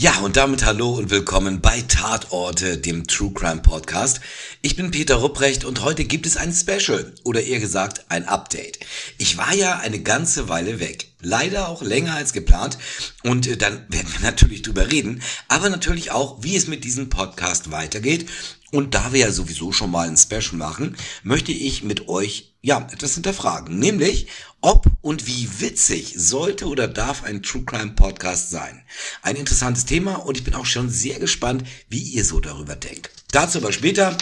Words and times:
Ja, 0.00 0.20
und 0.20 0.36
damit 0.36 0.64
hallo 0.64 0.90
und 0.90 1.10
willkommen 1.10 1.60
bei 1.60 1.80
Tatorte, 1.80 2.78
dem 2.78 3.08
True 3.08 3.32
Crime 3.34 3.62
Podcast. 3.62 4.20
Ich 4.62 4.76
bin 4.76 4.92
Peter 4.92 5.16
Rupprecht 5.16 5.64
und 5.64 5.82
heute 5.82 6.04
gibt 6.04 6.24
es 6.24 6.36
ein 6.36 6.52
Special 6.52 7.12
oder 7.24 7.42
eher 7.42 7.58
gesagt 7.58 8.04
ein 8.08 8.28
Update. 8.28 8.78
Ich 9.18 9.38
war 9.38 9.52
ja 9.52 9.80
eine 9.80 9.98
ganze 9.98 10.48
Weile 10.48 10.78
weg. 10.78 11.08
Leider 11.20 11.68
auch 11.68 11.82
länger 11.82 12.14
als 12.14 12.32
geplant 12.32 12.78
und 13.24 13.48
äh, 13.48 13.56
dann 13.56 13.86
werden 13.88 14.12
wir 14.12 14.20
natürlich 14.22 14.62
drüber 14.62 14.88
reden, 14.88 15.20
aber 15.48 15.68
natürlich 15.68 16.12
auch, 16.12 16.44
wie 16.44 16.54
es 16.54 16.68
mit 16.68 16.84
diesem 16.84 17.08
Podcast 17.08 17.72
weitergeht. 17.72 18.30
Und 18.70 18.94
da 18.94 19.12
wir 19.12 19.20
ja 19.20 19.32
sowieso 19.32 19.72
schon 19.72 19.90
mal 19.90 20.08
ein 20.08 20.16
Special 20.16 20.56
machen, 20.56 20.96
möchte 21.22 21.52
ich 21.52 21.82
mit 21.82 22.08
euch 22.08 22.54
ja 22.60 22.86
etwas 22.92 23.14
hinterfragen, 23.14 23.78
nämlich 23.78 24.26
ob 24.60 24.86
und 25.00 25.26
wie 25.26 25.48
witzig 25.60 26.14
sollte 26.16 26.66
oder 26.66 26.86
darf 26.86 27.24
ein 27.24 27.42
True 27.42 27.64
Crime 27.64 27.92
Podcast 27.92 28.50
sein? 28.50 28.82
Ein 29.22 29.36
interessantes 29.36 29.86
Thema 29.86 30.16
und 30.16 30.36
ich 30.36 30.44
bin 30.44 30.54
auch 30.54 30.66
schon 30.66 30.90
sehr 30.90 31.18
gespannt, 31.18 31.64
wie 31.88 32.00
ihr 32.00 32.24
so 32.24 32.40
darüber 32.40 32.76
denkt. 32.76 33.10
Dazu 33.30 33.58
aber 33.58 33.72
später. 33.72 34.16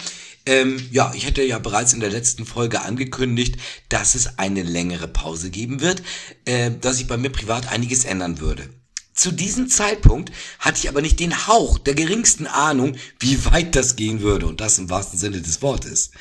Ähm, 0.45 0.81
ja, 0.91 1.11
ich 1.13 1.25
hätte 1.25 1.43
ja 1.43 1.59
bereits 1.59 1.91
in 1.91 1.99
der 1.99 2.09
letzten 2.09 2.45
Folge 2.45 2.81
angekündigt, 2.81 3.57
dass 3.89 4.15
es 4.15 4.39
eine 4.39 4.63
längere 4.63 5.09
Pause 5.09 5.49
geben 5.49 5.81
wird, 5.81 6.01
äh, 6.45 6.71
dass 6.71 6.99
sich 6.99 7.07
bei 7.07 7.17
mir 7.17 7.31
privat 7.31 7.69
einiges 7.69 8.05
ändern 8.05 8.39
würde. 8.39 8.69
Zu 9.17 9.31
diesem 9.31 9.67
Zeitpunkt 9.67 10.31
hatte 10.59 10.77
ich 10.77 10.89
aber 10.89 11.01
nicht 11.01 11.19
den 11.19 11.47
Hauch 11.47 11.79
der 11.79 11.95
geringsten 11.95 12.45
Ahnung, 12.45 12.97
wie 13.17 13.45
weit 13.45 13.75
das 13.75 13.95
gehen 13.95 14.21
würde 14.21 14.45
und 14.45 14.61
das 14.61 14.77
im 14.77 14.91
wahrsten 14.91 15.17
Sinne 15.17 15.41
des 15.41 15.63
Wortes. 15.63 16.11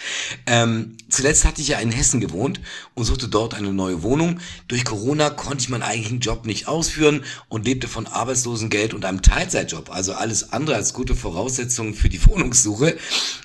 Ähm, 0.46 0.96
zuletzt 1.10 1.44
hatte 1.44 1.60
ich 1.60 1.68
ja 1.68 1.78
in 1.78 1.92
Hessen 1.92 2.22
gewohnt 2.22 2.58
und 2.94 3.04
suchte 3.04 3.28
dort 3.28 3.52
eine 3.52 3.74
neue 3.74 4.02
Wohnung. 4.02 4.40
Durch 4.66 4.86
Corona 4.86 5.28
konnte 5.28 5.62
ich 5.62 5.68
meinen 5.68 5.82
eigentlichen 5.82 6.20
Job 6.20 6.46
nicht 6.46 6.68
ausführen 6.68 7.22
und 7.50 7.66
lebte 7.66 7.86
von 7.86 8.06
Arbeitslosengeld 8.06 8.94
und 8.94 9.04
einem 9.04 9.20
Teilzeitjob, 9.20 9.90
also 9.90 10.14
alles 10.14 10.54
andere 10.54 10.76
als 10.76 10.94
gute 10.94 11.14
Voraussetzungen 11.14 11.92
für 11.92 12.08
die 12.08 12.24
Wohnungssuche. 12.26 12.96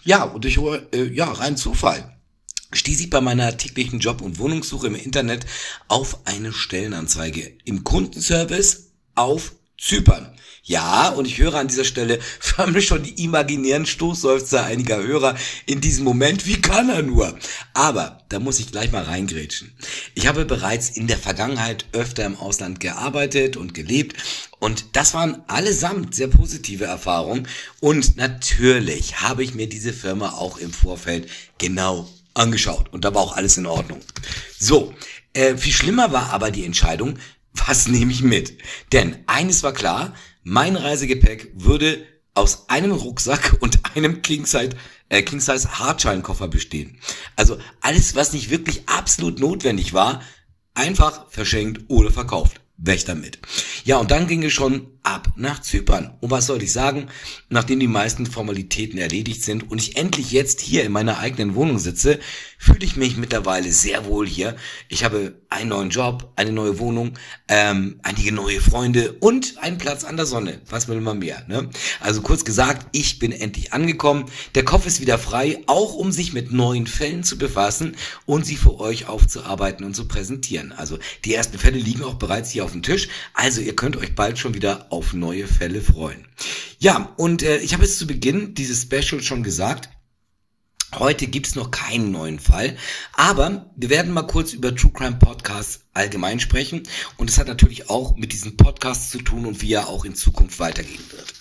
Ja, 0.06 0.24
und 0.24 0.46
durch 0.46 0.60
äh, 0.94 1.14
ja, 1.14 1.30
rein 1.30 1.58
Zufall 1.58 2.18
stieß 2.72 3.02
ich 3.02 3.10
bei 3.10 3.20
meiner 3.20 3.58
täglichen 3.58 4.00
Job- 4.00 4.22
und 4.22 4.40
Wohnungssuche 4.40 4.88
im 4.88 4.96
Internet 4.96 5.46
auf 5.90 6.20
eine 6.24 6.54
Stellenanzeige 6.54 7.52
im 7.66 7.84
Kundenservice 7.84 8.91
auf 9.22 9.54
Zypern. 9.78 10.36
Ja, 10.64 11.10
und 11.10 11.26
ich 11.26 11.38
höre 11.38 11.56
an 11.56 11.68
dieser 11.68 11.84
Stelle 11.84 12.20
förmlich 12.40 12.88
schon 12.88 13.04
die 13.04 13.24
imaginären 13.24 13.86
Stoßseufzer 13.86 14.64
einiger 14.64 14.98
Hörer 14.98 15.36
in 15.66 15.80
diesem 15.82 16.06
Moment. 16.06 16.46
Wie 16.48 16.62
kann 16.62 16.90
er 16.90 17.04
nur? 17.04 17.38
Aber 17.74 18.24
da 18.30 18.40
muss 18.40 18.60
ich 18.60 18.72
gleich 18.72 18.92
mal 18.92 19.04
reingrätschen. 19.04 19.76
Ich 20.16 20.28
habe 20.28 20.46
bereits 20.46 20.90
in 20.90 21.08
der 21.08 21.18
Vergangenheit 21.18 21.86
öfter 21.94 22.26
im 22.26 22.36
Ausland 22.36 22.80
gearbeitet 22.80 23.58
und 23.58 23.74
gelebt 23.74 24.18
und 24.60 24.96
das 24.96 25.14
waren 25.14 25.44
allesamt 25.48 26.16
sehr 26.16 26.28
positive 26.28 26.86
Erfahrungen 26.86 27.48
und 27.80 28.18
natürlich 28.18 29.22
habe 29.22 29.44
ich 29.44 29.54
mir 29.54 29.68
diese 29.68 29.94
Firma 29.94 30.32
auch 30.32 30.58
im 30.58 30.72
Vorfeld 30.72 31.30
genau 31.58 32.08
angeschaut 32.34 32.92
und 32.92 33.04
da 33.04 33.14
war 33.14 33.22
auch 33.22 33.36
alles 33.36 33.58
in 33.58 33.66
Ordnung. 33.66 34.00
So, 34.58 34.94
äh, 35.34 35.56
viel 35.58 35.74
schlimmer 35.74 36.12
war 36.12 36.32
aber 36.32 36.52
die 36.52 36.66
Entscheidung, 36.66 37.18
was 37.54 37.88
nehme 37.88 38.12
ich 38.12 38.22
mit? 38.22 38.58
Denn 38.92 39.18
eines 39.28 39.64
war 39.64 39.74
klar, 39.74 40.14
mein 40.44 40.76
Reisegepäck 40.76 41.52
würde 41.56 42.06
aus 42.34 42.70
einem 42.70 42.92
Rucksack 42.92 43.58
und 43.60 43.80
einem 43.96 44.22
King-Size 44.22 44.70
äh, 45.10 45.22
King 45.22 45.42
Hardscheinkoffer 45.42 46.48
bestehen. 46.48 46.98
Also 47.36 47.58
alles, 47.82 48.16
was 48.16 48.34
nicht 48.34 48.50
wirklich 48.50 48.88
absolut 48.88 49.40
notwendig 49.40 49.94
war, 49.94 50.22
einfach 50.74 51.30
verschenkt 51.30 51.90
oder 51.90 52.12
verkauft. 52.12 52.61
Weg 52.84 53.06
damit. 53.06 53.40
Ja, 53.84 53.98
und 53.98 54.10
dann 54.10 54.28
ging 54.28 54.44
es 54.44 54.54
schon 54.54 54.88
ab 55.04 55.34
nach 55.36 55.62
Zypern. 55.62 56.14
Und 56.20 56.32
was 56.32 56.46
soll 56.46 56.62
ich 56.62 56.72
sagen? 56.72 57.08
Nachdem 57.50 57.80
die 57.80 57.88
meisten 57.88 58.26
Formalitäten 58.26 59.00
erledigt 59.00 59.44
sind 59.44 59.70
und 59.70 59.80
ich 59.80 59.98
endlich 59.98 60.32
jetzt 60.32 60.62
hier 60.62 60.84
in 60.84 60.92
meiner 60.92 61.20
eigenen 61.20 61.56
Wohnung 61.56 61.80
sitze, 61.80 62.20
fühle 62.58 62.86
ich 62.86 62.96
mich 62.96 63.18
mittlerweile 63.18 63.72
sehr 63.72 64.06
wohl 64.06 64.28
hier. 64.28 64.56
Ich 64.88 65.04
habe 65.04 65.34
einen 65.50 65.70
neuen 65.70 65.90
Job, 65.90 66.32
eine 66.36 66.52
neue 66.52 66.78
Wohnung, 66.78 67.14
ähm, 67.48 68.00
einige 68.04 68.32
neue 68.32 68.62
Freunde 68.62 69.14
und 69.14 69.58
einen 69.58 69.80
Platz 69.80 70.04
an 70.04 70.18
der 70.18 70.28
Sonne. 70.28 70.62
Was 70.70 70.88
will 70.88 71.02
man 71.02 71.18
mehr? 71.20 71.44
Ne? 71.48 71.70
Also 72.00 72.22
kurz 72.22 72.46
gesagt, 72.46 72.86
ich 72.92 73.18
bin 73.18 73.32
endlich 73.32 73.74
angekommen. 73.74 74.26
Der 74.54 74.64
Kopf 74.64 74.86
ist 74.86 75.02
wieder 75.02 75.18
frei, 75.18 75.64
auch 75.66 75.96
um 75.96 76.12
sich 76.12 76.34
mit 76.34 76.52
neuen 76.52 76.86
Fällen 76.86 77.24
zu 77.24 77.40
befassen 77.40 77.96
und 78.28 78.46
sie 78.46 78.56
für 78.56 78.80
euch 78.80 79.08
aufzuarbeiten 79.08 79.84
und 79.84 79.96
zu 79.96 80.08
präsentieren. 80.08 80.72
Also 80.72 81.00
die 81.26 81.34
ersten 81.34 81.58
Fälle 81.58 81.80
liegen 81.80 82.04
auch 82.04 82.16
bereits 82.16 82.52
hier 82.52 82.64
auf 82.64 82.71
dem 82.72 82.84
Tisch. 82.84 83.10
Also 83.34 83.62
ihr 83.62 83.76
könnt 83.76 83.98
euch 83.98 84.16
bald 84.16 84.38
schon 84.38 84.54
wieder 84.54 84.92
auf 84.92 85.14
neue 85.14 85.48
Fälle 85.48 85.82
freuen. 85.82 86.28
Ja, 86.80 87.14
und 87.18 87.44
äh, 87.44 87.58
ich 87.58 87.74
habe 87.74 87.84
es 87.84 87.98
zu 87.98 88.08
Beginn 88.08 88.54
dieses 88.54 88.84
Special 88.84 89.22
schon 89.22 89.44
gesagt. 89.44 89.90
Heute 90.94 91.28
gibt's 91.28 91.56
noch 91.56 91.72
keinen 91.72 92.12
neuen 92.12 92.40
Fall, 92.40 92.76
aber 93.14 93.72
wir 93.78 93.90
werden 93.90 94.12
mal 94.12 94.28
kurz 94.28 94.52
über 94.52 94.76
True 94.76 94.92
Crime 94.92 95.16
Podcasts 95.16 95.81
allgemein 95.94 96.40
sprechen 96.40 96.84
und 97.18 97.30
es 97.30 97.38
hat 97.38 97.48
natürlich 97.48 97.90
auch 97.90 98.16
mit 98.16 98.34
diesem 98.34 98.58
Podcast 98.58 99.12
zu 99.12 99.20
tun 99.20 99.46
und 99.46 99.62
wie 99.62 99.74
er 99.74 99.88
auch 99.88 100.06
in 100.06 100.16
Zukunft 100.16 100.60
weitergehen 100.60 101.04
wird. 101.12 101.34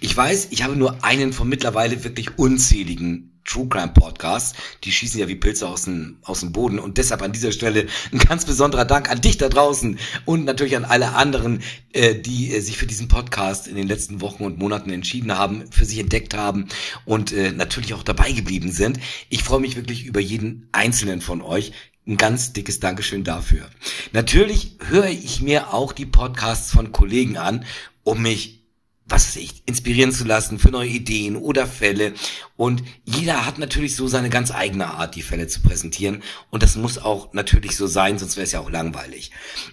Ich 0.00 0.16
weiß, 0.16 0.48
ich 0.50 0.62
habe 0.62 0.76
nur 0.76 1.04
einen 1.04 1.32
von 1.32 1.48
mittlerweile 1.48 2.02
wirklich 2.04 2.38
unzähligen 2.38 3.32
True 3.44 3.68
Crime 3.68 3.92
Podcasts. 3.92 4.54
Die 4.84 4.92
schießen 4.92 5.18
ja 5.18 5.28
wie 5.28 5.34
Pilze 5.34 5.68
aus 5.68 5.82
dem, 5.82 6.18
aus 6.22 6.40
dem 6.40 6.52
Boden. 6.52 6.78
Und 6.78 6.98
deshalb 6.98 7.22
an 7.22 7.32
dieser 7.32 7.52
Stelle 7.52 7.86
ein 8.12 8.18
ganz 8.18 8.44
besonderer 8.44 8.84
Dank 8.84 9.10
an 9.10 9.20
dich 9.20 9.36
da 9.36 9.48
draußen 9.48 9.98
und 10.24 10.44
natürlich 10.44 10.76
an 10.76 10.84
alle 10.84 11.14
anderen, 11.14 11.62
äh, 11.92 12.14
die 12.14 12.54
äh, 12.54 12.60
sich 12.60 12.76
für 12.76 12.86
diesen 12.86 13.08
Podcast 13.08 13.66
in 13.66 13.74
den 13.74 13.88
letzten 13.88 14.20
Wochen 14.20 14.44
und 14.44 14.58
Monaten 14.58 14.90
entschieden 14.90 15.36
haben, 15.36 15.64
für 15.70 15.84
sich 15.84 15.98
entdeckt 15.98 16.34
haben 16.34 16.68
und 17.04 17.32
äh, 17.32 17.52
natürlich 17.52 17.94
auch 17.94 18.04
dabei 18.04 18.32
geblieben 18.32 18.70
sind. 18.70 19.00
Ich 19.28 19.42
freue 19.42 19.60
mich 19.60 19.76
wirklich 19.76 20.04
über 20.04 20.20
jeden 20.20 20.68
einzelnen 20.72 21.20
von 21.20 21.42
euch. 21.42 21.72
Ein 22.06 22.16
ganz 22.16 22.52
dickes 22.52 22.80
Dankeschön 22.80 23.24
dafür. 23.24 23.68
Natürlich 24.12 24.76
höre 24.86 25.08
ich 25.08 25.40
mir 25.40 25.72
auch 25.72 25.92
die 25.92 26.06
Podcasts 26.06 26.72
von 26.72 26.92
Kollegen 26.92 27.36
an, 27.36 27.64
um 28.02 28.22
mich 28.22 28.62
was 29.12 29.28
weiß 29.28 29.36
ich, 29.36 29.62
inspirieren 29.66 30.10
zu 30.10 30.24
lassen 30.24 30.58
für 30.58 30.70
neue 30.70 30.88
Ideen 30.88 31.36
oder 31.36 31.66
Fälle. 31.66 32.14
Und 32.56 32.82
jeder 33.04 33.44
hat 33.44 33.58
natürlich 33.58 33.94
so 33.94 34.08
seine 34.08 34.30
ganz 34.30 34.50
eigene 34.50 34.86
Art, 34.86 35.16
die 35.16 35.22
Fälle 35.22 35.48
zu 35.48 35.60
präsentieren. 35.60 36.22
Und 36.50 36.62
das 36.62 36.76
muss 36.76 36.98
auch 36.98 37.32
natürlich 37.34 37.76
so 37.76 37.86
sein, 37.86 38.18
sonst 38.18 38.36
wäre 38.36 38.44
es 38.44 38.52
ja 38.52 38.60
auch 38.60 38.70
langweilig. 38.70 39.30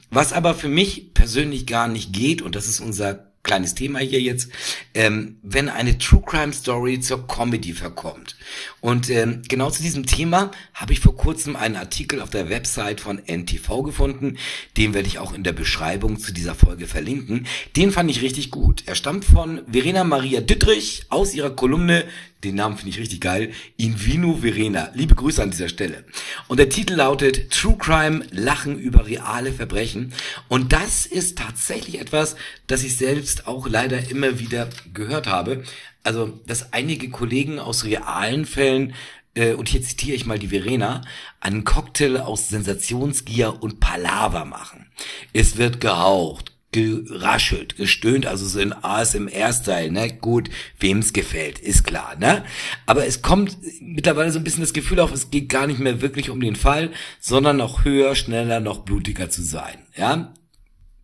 Was 0.09 0.34
aber 0.34 0.56
für 0.56 0.68
mich 0.68 1.13
persönlich 1.13 1.68
gar 1.68 1.88
nicht 1.88 2.12
geht, 2.12 2.41
und 2.41 2.56
das 2.56 2.68
ist 2.68 2.81
unser 2.81 3.28
kleines 3.44 3.73
Thema 3.73 4.00
hier 4.00 4.22
jetzt, 4.22 4.50
ähm, 4.94 5.38
wenn 5.41 5.69
eine 5.69 5.97
True 5.97 6.22
Crime 6.25 6.53
Story 6.53 7.00
zur 7.00 7.25
Comedy 7.27 7.73
verkommt. 7.73 8.35
Und 8.81 9.09
ähm, 9.09 9.41
genau 9.47 9.69
zu 9.69 9.81
diesem 9.81 10.05
Thema 10.05 10.51
habe 10.73 10.94
ich 10.94 11.00
vor 11.00 11.16
kurzem 11.16 11.55
einen 11.55 11.75
Artikel 11.75 12.22
auf 12.22 12.29
der 12.29 12.50
Website 12.50 13.01
von 13.01 13.22
NTV 13.25 13.83
gefunden. 13.83 14.38
Den 14.77 14.94
werde 14.94 15.07
ich 15.07 15.19
auch 15.19 15.33
in 15.33 15.44
der 15.44 15.53
Beschreibung 15.53 16.19
zu 16.19 16.33
dieser 16.33 16.55
Folge 16.55 16.88
verlinken. 16.88 17.47
Den 17.75 17.91
fand 17.91 18.11
ich 18.11 18.22
richtig 18.22 18.51
gut. 18.51 18.83
Er 18.85 18.95
stammt 18.95 19.25
von 19.25 19.61
Verena 19.71 20.03
Maria 20.03 20.41
Dittrich 20.41 21.06
aus 21.09 21.33
ihrer 21.33 21.51
Kolumne 21.51 22.06
den 22.44 22.56
Namen 22.56 22.77
finde 22.77 22.91
ich 22.91 23.00
richtig 23.00 23.19
geil. 23.19 23.51
Invino 23.75 24.38
Verena. 24.38 24.91
Liebe 24.94 25.13
Grüße 25.13 25.44
an 25.44 25.51
dieser 25.51 25.67
Stelle. 25.67 26.06
Und 26.47 26.57
der 26.57 26.69
Titel 26.69 26.94
lautet 26.94 27.51
True 27.51 27.75
Crime, 27.77 28.25
Lachen 28.31 28.79
über 28.79 29.07
reale 29.07 29.51
Verbrechen. 29.51 30.13
Und 30.47 30.71
das 30.71 31.06
ist 31.06 31.38
tatsächlich 31.38 32.00
etwas, 32.00 32.38
das 32.67 32.83
ich 32.83 32.95
selbst 32.95 33.28
auch 33.47 33.67
leider 33.67 34.09
immer 34.09 34.39
wieder 34.39 34.69
gehört 34.94 35.27
habe. 35.27 35.63
Also, 36.04 36.39
dass 36.48 36.74
einige 36.74 37.09
Kollegen 37.09 37.59
aus 37.59 37.83
realen 37.83 38.45
Fällen 38.45 38.94
äh, 39.36 39.54
und 39.54 39.69
hier 39.69 39.81
zitiere 39.81 40.15
ich 40.15 40.25
mal 40.25 40.39
die 40.39 40.50
Verena, 40.50 41.01
einen 41.39 41.63
Cocktail 41.63 42.18
aus 42.18 42.50
Sensationsgier 42.50 43.62
und 43.62 43.80
Palaver 43.80 44.45
machen. 44.45 44.88
Es 45.33 45.57
wird 45.57 45.81
gehaucht, 45.81 46.54
geraschelt, 46.71 47.77
gestöhnt, 47.77 48.27
also 48.27 48.45
so 48.45 48.59
in 48.59 48.74
ASMR-Style, 48.74 49.92
ne? 49.92 50.13
Gut, 50.13 50.50
wem's 50.80 51.13
gefällt, 51.13 51.57
ist 51.59 51.83
klar, 51.83 52.15
ne? 52.19 52.44
Aber 52.86 53.07
es 53.07 53.21
kommt 53.21 53.57
mittlerweile 53.81 54.31
so 54.31 54.38
ein 54.38 54.44
bisschen 54.44 54.62
das 54.62 54.74
Gefühl 54.74 55.00
auf, 55.00 55.12
es 55.12 55.31
geht 55.31 55.50
gar 55.50 55.65
nicht 55.65 55.80
mehr 55.80 56.01
wirklich 56.01 56.30
um 56.30 56.39
den 56.39 56.56
Fall, 56.56 56.92
sondern 57.19 57.57
noch 57.57 57.86
höher, 57.86 58.15
schneller, 58.15 58.59
noch 58.59 58.80
blutiger 58.80 59.30
zu 59.30 59.42
sein, 59.42 59.80
ja? 59.95 60.33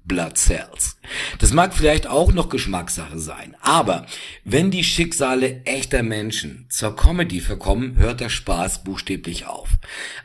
Blood 0.05 0.37
Cells. 0.37 0.97
Das 1.39 1.53
mag 1.53 1.73
vielleicht 1.73 2.07
auch 2.07 2.31
noch 2.31 2.49
Geschmackssache 2.49 3.19
sein, 3.19 3.55
aber 3.61 4.05
wenn 4.43 4.71
die 4.71 4.83
Schicksale 4.83 5.61
echter 5.65 6.03
Menschen 6.03 6.67
zur 6.69 6.95
Comedy 6.95 7.41
verkommen, 7.41 7.97
hört 7.97 8.19
der 8.19 8.29
Spaß 8.29 8.83
buchstäblich 8.83 9.45
auf. 9.47 9.69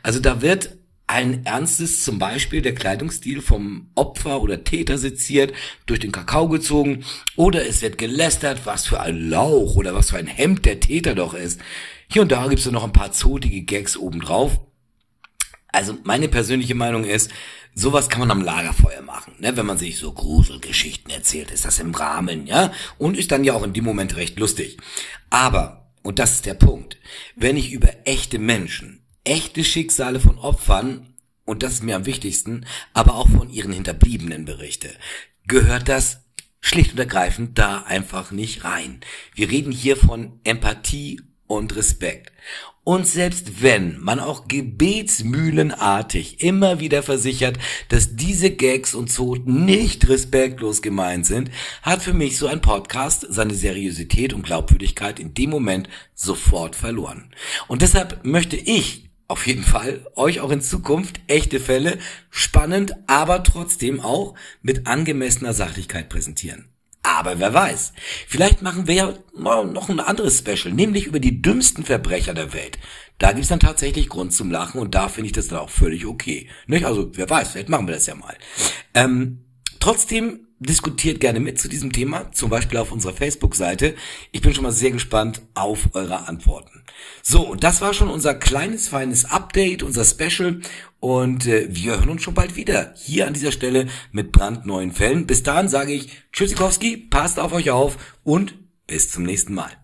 Also 0.03 0.19
da 0.19 0.41
wird 0.41 0.77
allen 1.11 1.45
Ernstes 1.45 2.03
zum 2.03 2.19
Beispiel 2.19 2.61
der 2.61 2.73
Kleidungsstil 2.73 3.41
vom 3.41 3.89
Opfer 3.95 4.41
oder 4.41 4.63
Täter 4.63 4.97
seziert, 4.97 5.53
durch 5.85 5.99
den 5.99 6.11
Kakao 6.11 6.47
gezogen 6.47 7.03
oder 7.35 7.67
es 7.67 7.81
wird 7.81 7.97
gelästert, 7.97 8.65
was 8.65 8.87
für 8.87 9.01
ein 9.01 9.29
Lauch 9.29 9.75
oder 9.75 9.93
was 9.93 10.11
für 10.11 10.17
ein 10.17 10.27
Hemd 10.27 10.65
der 10.65 10.79
Täter 10.79 11.13
doch 11.13 11.33
ist. 11.33 11.59
Hier 12.07 12.21
und 12.21 12.31
da 12.31 12.47
gibt 12.47 12.61
es 12.61 12.71
noch 12.71 12.83
ein 12.83 12.93
paar 12.93 13.11
zotige 13.11 13.61
Gags 13.63 13.97
obendrauf. 13.97 14.59
Also 15.67 15.97
meine 16.03 16.27
persönliche 16.27 16.75
Meinung 16.75 17.03
ist, 17.03 17.31
sowas 17.73 18.09
kann 18.09 18.19
man 18.19 18.31
am 18.31 18.41
Lagerfeuer 18.41 19.01
machen, 19.01 19.33
ne? 19.39 19.55
wenn 19.55 19.65
man 19.65 19.77
sich 19.77 19.97
so 19.97 20.11
Gruselgeschichten 20.11 21.11
erzählt, 21.11 21.51
ist 21.51 21.65
das 21.65 21.79
im 21.79 21.93
Rahmen, 21.93 22.47
ja, 22.47 22.71
und 22.97 23.17
ist 23.17 23.31
dann 23.31 23.43
ja 23.43 23.53
auch 23.53 23.63
in 23.63 23.73
dem 23.73 23.83
Moment 23.83 24.15
recht 24.15 24.39
lustig. 24.39 24.77
Aber, 25.29 25.91
und 26.03 26.19
das 26.19 26.33
ist 26.33 26.45
der 26.45 26.53
Punkt, 26.53 26.97
wenn 27.35 27.57
ich 27.57 27.71
über 27.71 27.89
echte 28.05 28.39
Menschen, 28.39 29.05
echte 29.23 29.63
Schicksale 29.63 30.19
von 30.19 30.37
Opfern 30.37 31.13
und 31.45 31.63
das 31.63 31.73
ist 31.73 31.83
mir 31.83 31.95
am 31.95 32.05
wichtigsten, 32.05 32.65
aber 32.93 33.15
auch 33.15 33.29
von 33.29 33.49
ihren 33.49 33.73
Hinterbliebenen 33.73 34.45
berichte, 34.45 34.89
gehört 35.47 35.89
das 35.89 36.21
schlicht 36.61 36.93
und 36.93 36.99
ergreifend 36.99 37.57
da 37.57 37.81
einfach 37.81 38.31
nicht 38.31 38.63
rein. 38.63 39.01
Wir 39.33 39.49
reden 39.49 39.71
hier 39.71 39.97
von 39.97 40.39
Empathie 40.43 41.21
und 41.51 41.75
Respekt. 41.75 42.31
Und 42.83 43.07
selbst 43.07 43.61
wenn 43.61 43.99
man 43.99 44.19
auch 44.19 44.47
gebetsmühlenartig 44.47 46.41
immer 46.41 46.79
wieder 46.79 47.03
versichert, 47.03 47.59
dass 47.89 48.15
diese 48.15 48.49
Gags 48.49 48.95
und 48.95 49.11
Zoten 49.11 49.65
nicht 49.65 50.09
respektlos 50.09 50.81
gemeint 50.81 51.27
sind, 51.27 51.51
hat 51.83 52.01
für 52.01 52.13
mich 52.13 52.37
so 52.37 52.47
ein 52.47 52.61
Podcast 52.61 53.27
seine 53.29 53.53
Seriosität 53.53 54.33
und 54.33 54.43
Glaubwürdigkeit 54.43 55.19
in 55.19 55.35
dem 55.35 55.51
Moment 55.51 55.89
sofort 56.15 56.75
verloren. 56.75 57.31
Und 57.67 57.83
deshalb 57.83 58.25
möchte 58.25 58.55
ich 58.55 59.11
auf 59.27 59.45
jeden 59.45 59.63
Fall 59.63 60.05
euch 60.15 60.39
auch 60.39 60.51
in 60.51 60.61
Zukunft 60.61 61.21
echte 61.27 61.59
Fälle 61.59 61.99
spannend, 62.31 62.95
aber 63.05 63.43
trotzdem 63.43 64.01
auch 64.01 64.33
mit 64.63 64.87
angemessener 64.87 65.53
Sachlichkeit 65.53 66.09
präsentieren. 66.09 66.67
Aber 67.03 67.39
wer 67.39 67.53
weiß, 67.53 67.93
vielleicht 68.27 68.61
machen 68.61 68.87
wir 68.87 68.93
ja 68.93 69.13
noch 69.33 69.89
ein 69.89 69.99
anderes 69.99 70.37
Special, 70.37 70.73
nämlich 70.73 71.07
über 71.07 71.19
die 71.19 71.41
dümmsten 71.41 71.83
Verbrecher 71.83 72.33
der 72.33 72.53
Welt. 72.53 72.77
Da 73.17 73.31
gibt's 73.33 73.49
dann 73.49 73.59
tatsächlich 73.59 74.09
Grund 74.09 74.33
zum 74.33 74.51
Lachen 74.51 74.79
und 74.79 74.95
da 74.95 75.07
finde 75.07 75.27
ich 75.27 75.33
das 75.33 75.47
dann 75.47 75.59
auch 75.59 75.69
völlig 75.69 76.05
okay. 76.05 76.47
Nicht? 76.67 76.85
Also 76.85 77.11
wer 77.13 77.29
weiß, 77.29 77.51
vielleicht 77.51 77.69
machen 77.69 77.87
wir 77.87 77.95
das 77.95 78.07
ja 78.07 78.15
mal. 78.15 78.35
Ähm, 78.93 79.45
trotzdem 79.79 80.47
diskutiert 80.61 81.19
gerne 81.19 81.39
mit 81.39 81.59
zu 81.59 81.67
diesem 81.67 81.91
Thema, 81.91 82.31
zum 82.31 82.49
Beispiel 82.49 82.77
auf 82.77 82.91
unserer 82.91 83.13
Facebook-Seite. 83.13 83.95
Ich 84.31 84.41
bin 84.41 84.53
schon 84.53 84.63
mal 84.63 84.71
sehr 84.71 84.91
gespannt 84.91 85.41
auf 85.55 85.89
eure 85.93 86.27
Antworten. 86.27 86.83
So, 87.23 87.55
das 87.55 87.81
war 87.81 87.93
schon 87.93 88.09
unser 88.09 88.35
kleines, 88.35 88.87
feines 88.87 89.25
Update, 89.25 89.81
unser 89.81 90.05
Special. 90.05 90.61
Und 90.99 91.47
äh, 91.47 91.67
wir 91.69 91.97
hören 91.97 92.09
uns 92.09 92.21
schon 92.21 92.35
bald 92.35 92.55
wieder 92.55 92.93
hier 92.95 93.25
an 93.25 93.33
dieser 93.33 93.51
Stelle 93.51 93.87
mit 94.11 94.31
brandneuen 94.31 94.91
Fällen. 94.91 95.25
Bis 95.25 95.41
dahin 95.41 95.67
sage 95.67 95.93
ich 95.93 96.09
Tschüssikowski, 96.31 96.95
passt 96.97 97.39
auf 97.39 97.53
euch 97.53 97.71
auf 97.71 97.97
und 98.23 98.53
bis 98.85 99.09
zum 99.09 99.23
nächsten 99.23 99.55
Mal. 99.55 99.80